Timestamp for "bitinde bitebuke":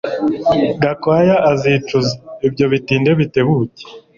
2.71-3.81